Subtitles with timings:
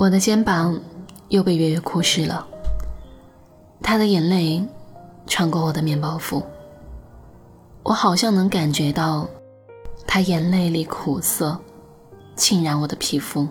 [0.00, 0.80] 我的肩膀
[1.28, 2.48] 又被月月哭湿了，
[3.82, 4.66] 他的眼泪
[5.26, 6.42] 穿过我的面包服，
[7.82, 9.28] 我好像能感觉到
[10.06, 11.60] 他眼泪里苦涩
[12.34, 13.46] 浸染我的皮肤。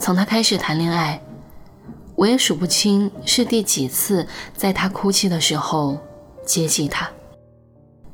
[0.00, 1.22] 从他开始谈恋爱，
[2.16, 5.96] 我也数不清是第几次在他哭泣的时候
[6.44, 7.08] 接济他，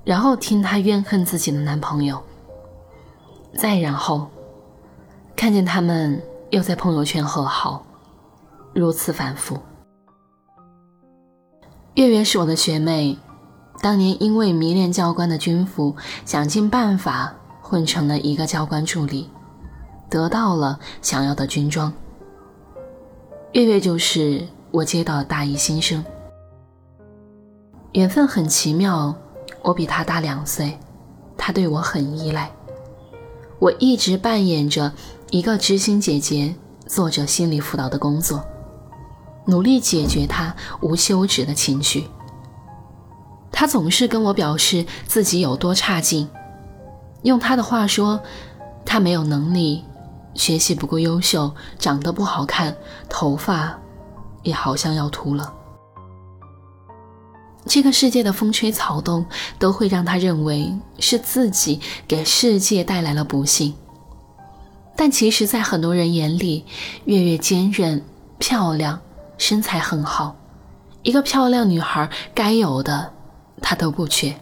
[0.04, 2.22] 然后听他怨恨自己的男朋友，
[3.56, 4.28] 再然后
[5.34, 6.22] 看见他们。
[6.52, 7.82] 又在朋友圈和好，
[8.74, 9.58] 如此反复。
[11.94, 13.18] 月月是我的学妹，
[13.80, 19.30] 当年因为迷恋教官的军服，想尽办法混成了一个教官助理，
[20.10, 21.90] 得到了想要的军装。
[23.52, 26.04] 月月就是我接到的大一新生，
[27.92, 29.14] 缘分很奇妙，
[29.62, 30.78] 我比他大两岁，
[31.38, 32.52] 他对我很依赖，
[33.58, 34.92] 我一直扮演着。
[35.32, 36.54] 一个知心姐姐
[36.86, 38.44] 做着心理辅导的工作，
[39.46, 42.06] 努力解决她无休止的情绪。
[43.50, 46.28] 他总是跟我表示自己有多差劲，
[47.22, 48.20] 用他的话说，
[48.84, 49.82] 他没有能力，
[50.34, 52.76] 学习不够优秀，长得不好看，
[53.08, 53.78] 头发
[54.42, 55.50] 也好像要秃了。
[57.64, 59.24] 这个世界的风吹草动
[59.58, 63.74] 都会让他认为是自己给世界带来了不幸。
[65.04, 66.64] 但其实，在很多人眼里，
[67.06, 68.04] 月月坚韧、
[68.38, 69.00] 漂亮，
[69.36, 70.36] 身材很好，
[71.02, 73.12] 一个漂亮女孩该有的，
[73.60, 74.32] 她都不缺。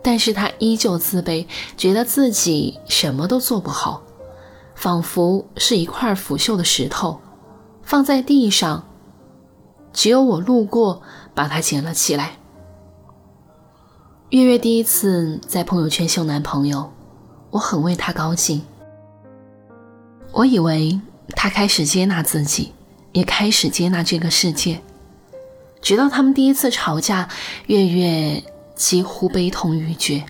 [0.00, 1.44] 但是她依旧自卑，
[1.76, 4.04] 觉得自己什么都做不好，
[4.76, 7.20] 仿佛是一块腐朽的石头，
[7.82, 8.84] 放在地上，
[9.92, 11.02] 只有我路过，
[11.34, 12.36] 把它捡了起来。
[14.30, 16.92] 月月第一次在朋友圈秀男朋友，
[17.50, 18.62] 我很为她高兴。
[20.32, 20.98] 我以为
[21.36, 22.72] 他开始接纳自己，
[23.12, 24.80] 也开始接纳这个世界。
[25.82, 27.28] 直到他们第一次吵架，
[27.66, 28.42] 月月
[28.74, 30.24] 几乎悲痛欲绝。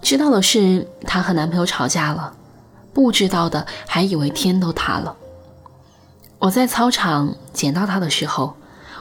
[0.00, 2.34] 知道的是她和男朋友吵架了，
[2.94, 5.16] 不知道的还以为天都塌了。
[6.38, 8.56] 我在操场捡到他的时候，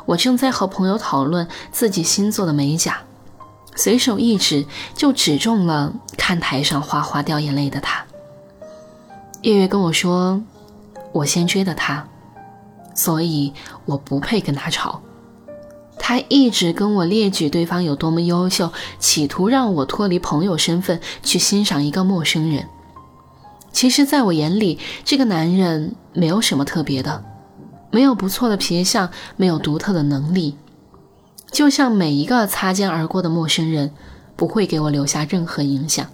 [0.06, 3.02] 我正在和朋友讨论自己新做的美甲，
[3.76, 4.66] 随手一指
[4.96, 8.06] 就指中了看台上哗哗掉眼泪的他。
[9.44, 10.40] 月月跟我说
[11.12, 12.08] ：“我先追的他，
[12.94, 13.52] 所以
[13.86, 15.02] 我不配跟他吵。
[15.98, 22.68] 他一直跟我列举对方有多么优秀，企图让我脱离朋友身份去欣赏一个陌生人。
[23.72, 27.24] 其实，在我眼里，这个男人没有什么特别的，
[27.90, 30.56] 没有不错的皮相，没有独特的能力，
[31.50, 33.92] 就像每一个擦肩而过的陌生人，
[34.36, 36.06] 不会给我留下任何影响。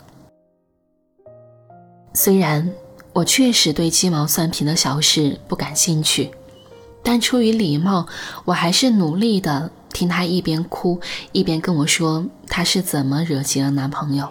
[2.13, 2.71] 虽然。”
[3.17, 6.29] 我确实对鸡毛蒜皮的小事不感兴趣，
[7.01, 8.05] 但出于礼貌，
[8.45, 11.01] 我还是努力的听她一边哭
[11.31, 14.29] 一边跟我说她是怎么惹急了男朋友。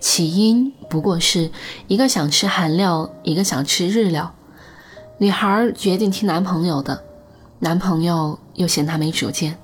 [0.00, 1.52] 起因不过是
[1.86, 4.34] 一个想吃韩料，一个想吃日料，
[5.18, 7.04] 女孩决定听男朋友的，
[7.60, 9.56] 男朋友又嫌她没主见，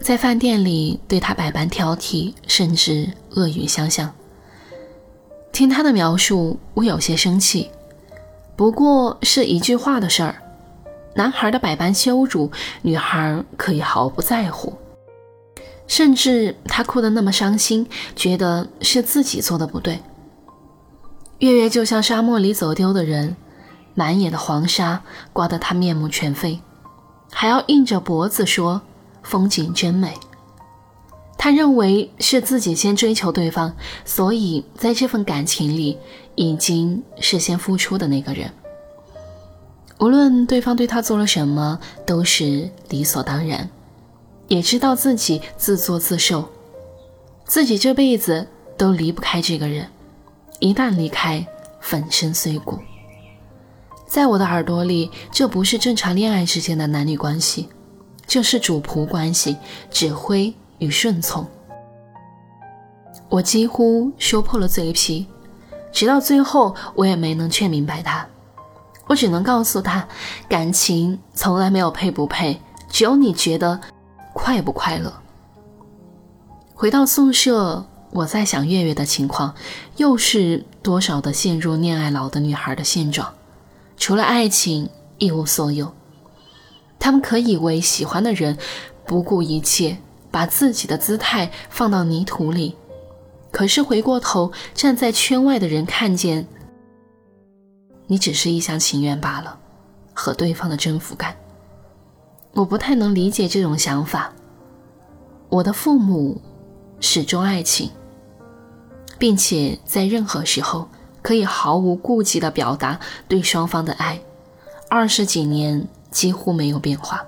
[0.00, 4.14] 在饭店里对她百般挑剔，甚至恶语相向。
[5.54, 7.70] 听他的描述，我有些生气，
[8.56, 10.34] 不过是一句话的事儿。
[11.14, 12.50] 男孩的百般羞辱，
[12.82, 14.76] 女孩可以毫不在乎，
[15.86, 20.00] 甚至他哭得那么伤心，觉得是自己做的不对。
[21.38, 23.36] 月月就像沙漠里走丢的人，
[23.94, 26.60] 满眼的黄沙刮得他面目全非，
[27.30, 28.82] 还要硬着脖子说
[29.22, 30.14] 风景真美。
[31.44, 33.74] 他认为是自己先追求对方，
[34.06, 35.98] 所以在这份感情里
[36.36, 38.50] 已经是先付出的那个人。
[39.98, 43.68] 无论对方对他做了什么，都是理所当然，
[44.48, 46.48] 也知道自己自作自受，
[47.44, 49.86] 自己这辈子都离不开这个人，
[50.60, 51.46] 一旦离开，
[51.78, 52.78] 粉身碎骨。
[54.06, 57.68] 在我的耳朵里，这不是正常恋爱之间的男女关系，
[58.26, 59.58] 这是主仆关系，
[59.90, 60.54] 指挥。
[60.78, 61.46] 与顺从，
[63.28, 65.26] 我几乎说破了嘴皮，
[65.92, 68.26] 直到最后，我也没能劝明白他。
[69.06, 70.08] 我只能告诉他，
[70.48, 73.80] 感情从来没有配不配，只有你觉得
[74.32, 75.12] 快不快乐。
[76.74, 79.54] 回到宿舍，我在想月月的情况，
[79.96, 83.34] 又是多少的陷入恋爱脑的女孩的现状，
[83.96, 84.88] 除了爱情
[85.18, 85.92] 一无所有。
[86.98, 88.56] 他们可以为喜欢的人
[89.04, 89.98] 不顾一切。
[90.34, 92.74] 把自己的姿态放到泥土里，
[93.52, 96.44] 可是回过头站在圈外的人看见，
[98.08, 99.56] 你只是一厢情愿罢了，
[100.12, 101.36] 和对方的征服感。
[102.52, 104.32] 我不太能理解这种想法。
[105.50, 106.42] 我的父母
[106.98, 107.88] 始终爱情，
[109.16, 110.88] 并且在任何时候
[111.22, 112.98] 可以毫无顾忌地表达
[113.28, 114.20] 对双方的爱，
[114.90, 117.24] 二十几年几乎没有变化。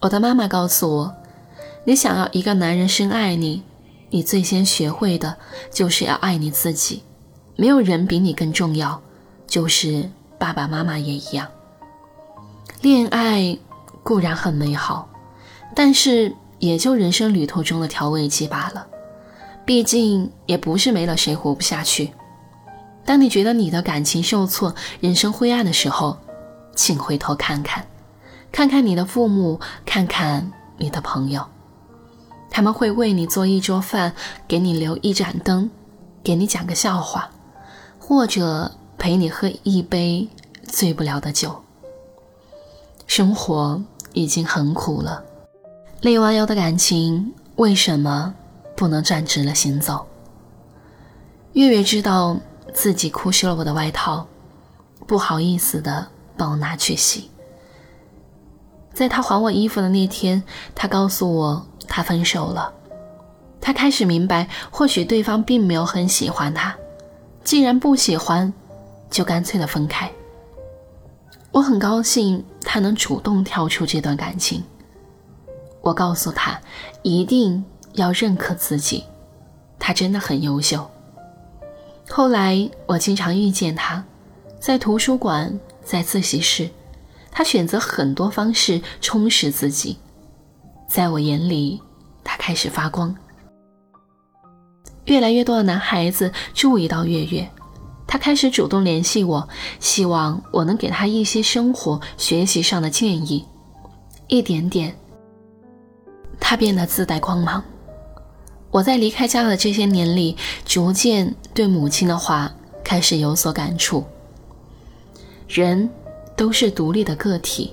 [0.00, 1.14] 我的妈妈告诉我，
[1.84, 3.62] 你想要一个男人深爱你，
[4.10, 5.36] 你最先学会的
[5.70, 7.02] 就是要爱你自己。
[7.56, 9.00] 没有人比你更重要，
[9.46, 11.46] 就是爸爸妈妈也一样。
[12.80, 13.58] 恋爱
[14.02, 15.08] 固然很美好，
[15.74, 18.86] 但是也就人生旅途中的调味剂罢了。
[19.64, 22.12] 毕竟也不是没了谁活不下去。
[23.04, 26.18] 当你觉得你的感情受挫、人生灰暗的时候，
[26.74, 27.86] 请回头看看，
[28.50, 31.46] 看看你的父母，看看你的朋友，
[32.54, 34.12] 他们会为你做一桌饭，
[34.46, 35.68] 给你留一盏灯，
[36.22, 37.28] 给你讲个笑话，
[37.98, 40.28] 或者陪你喝一杯
[40.62, 41.64] 醉不了的酒。
[43.08, 45.24] 生活已经很苦了，
[46.02, 48.32] 累弯腰的感情为什么
[48.76, 50.06] 不能站直了行走？
[51.54, 52.36] 月月知道
[52.72, 54.28] 自己哭湿了我的外套，
[55.08, 56.06] 不好意思的
[56.36, 57.30] 帮我拿去洗。
[58.92, 62.74] 在他还我衣服的那天，他告诉我他分手了。
[63.60, 66.74] 他开始明白，或许对方并没有很喜欢他，
[67.44, 68.52] 既然不喜欢，
[69.08, 70.10] 就干脆的分开。
[71.52, 74.60] 我很高兴他能主动跳出这段感情。
[75.82, 76.60] 我告诉他，
[77.02, 79.04] 一定要认可自己，
[79.78, 80.90] 他真的很优秀。
[82.08, 84.04] 后来我经常遇见他，
[84.58, 86.68] 在图书馆，在自习室，
[87.30, 89.96] 他选择很多方式充实自己。
[90.94, 91.82] 在我眼里，
[92.22, 93.12] 他开始发光。
[95.06, 97.50] 越来越多的男孩子注意到月月。
[98.06, 99.48] 他开始主动联系我，
[99.80, 103.44] 希望我能给他一些生活、学习上的建议。
[104.28, 104.96] 一点点，
[106.38, 107.60] 他变得自带光芒。
[108.70, 112.54] 我在离开家的这些年里，逐渐对母亲的话
[112.84, 114.04] 开始有所感触。
[115.48, 115.90] 人
[116.36, 117.72] 都是独立的个体，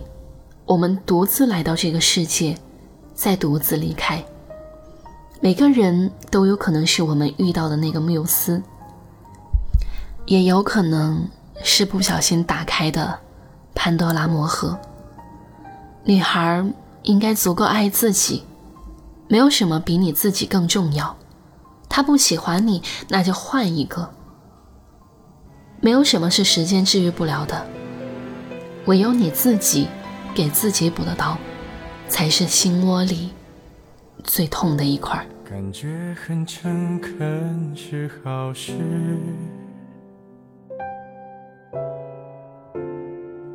[0.65, 2.57] 我们独自来到这个世界，
[3.21, 4.25] 再独自离开。
[5.41, 8.63] 每个人都有可能是我们遇到的那个缪斯。
[10.25, 11.29] 也有可能
[11.63, 13.19] 是不小心打开的
[13.75, 14.75] 潘多拉魔盒。
[16.03, 16.65] 女孩
[17.03, 18.43] 应该足够爱自己，
[19.27, 21.15] 没有什么比你自己更重要。
[21.87, 24.09] 他不喜欢你，那就换一个。
[25.79, 27.67] 没有什么是时间治愈不了的，
[28.85, 29.87] 唯有你自己
[30.33, 31.37] 给自己补的刀，
[32.11, 33.29] 才是心窝里
[34.23, 35.25] 最痛的一块。
[35.49, 38.73] 感觉很诚恳是好事。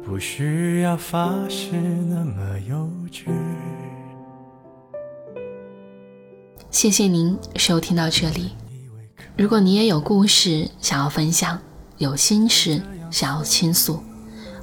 [0.03, 3.27] 不需要发誓那么幼稚。
[6.71, 8.53] 谢谢您收听到这里。
[9.37, 11.59] 如果你也有故事想要分享，
[11.99, 12.81] 有心事
[13.11, 14.03] 想要倾诉，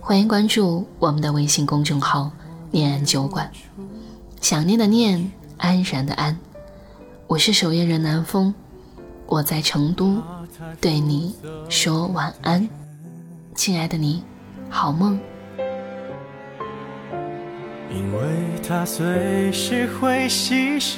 [0.02, 2.32] 欢迎关注我们的微信公众号
[2.74, 3.50] “念安酒馆”。
[4.42, 6.38] 想念的念，安然的安。
[7.28, 8.54] 我是守夜人南风，
[9.28, 10.22] 我在成都，
[10.82, 11.36] 对你
[11.70, 12.68] 说晚安，
[13.56, 14.24] 亲爱的你，
[14.70, 15.20] 好梦。
[17.90, 18.20] 因为
[18.68, 20.98] 他随时会牺牲，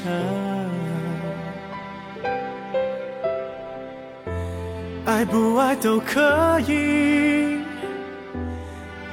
[5.06, 7.45] 爱不爱都可以，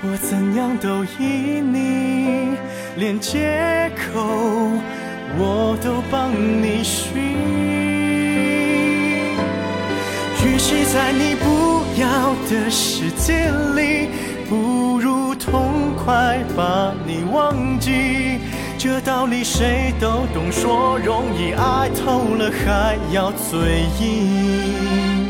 [0.04, 2.56] 我怎样都依你，
[2.97, 4.21] 连借口
[5.38, 7.12] 我都帮你寻。
[10.44, 14.09] 于是，在你不要的世界里，
[14.49, 15.92] 不如痛。
[16.04, 18.40] 快把你忘记，
[18.76, 25.21] 这道理谁都懂，说容易，爱透了还要嘴硬。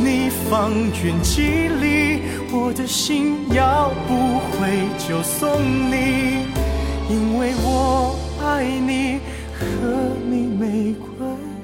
[0.00, 6.46] 你方圆几里，我的心要不回就送你，
[7.10, 9.18] 因为我爱你，
[9.58, 9.64] 和
[10.30, 11.57] 你没关系。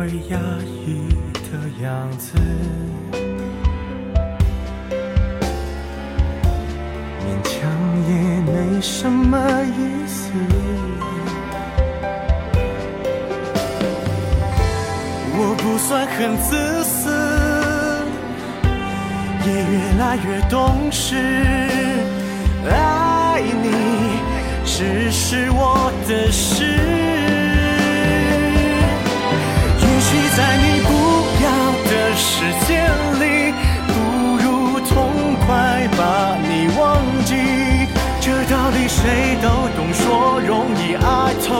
[0.00, 1.10] 会压抑
[1.52, 2.32] 的样子。
[7.20, 7.60] 勉强
[8.08, 8.12] 也
[8.50, 10.32] 没什么意思。
[15.36, 17.10] 我不算很自私
[19.44, 21.14] 也越来越懂事。
[22.70, 23.68] 爱你
[24.64, 27.29] 只是我的事。
[32.40, 33.52] 时间里，
[33.86, 33.92] 不
[34.38, 37.36] 如痛快把你忘记。
[38.18, 41.59] 这道理谁都懂，说容易，爱透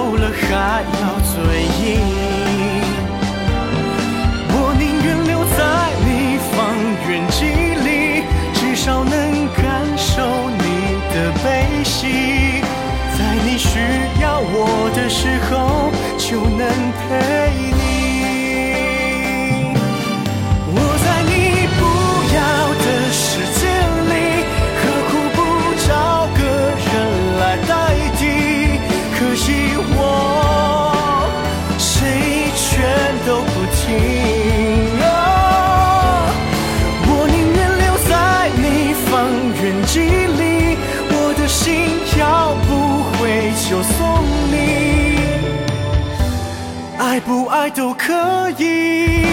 [47.10, 48.12] 爱不爱都可
[48.56, 49.24] 以，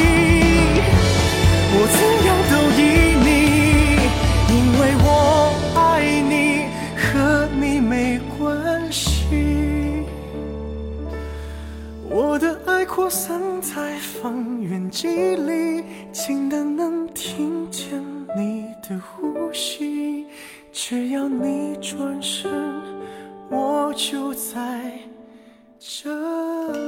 [1.69, 2.81] 我怎样都依
[3.23, 3.29] 你，
[4.49, 5.07] 因为我
[5.75, 5.77] 爱
[6.21, 6.33] 你，
[6.97, 9.05] 和你没关系。
[12.09, 18.03] 我的爱扩散在方圆几里，近的能听见
[18.35, 20.25] 你的呼吸。
[20.73, 22.51] 只要你转身，
[23.51, 24.93] 我就在
[25.77, 26.09] 这
[26.71, 26.86] 里。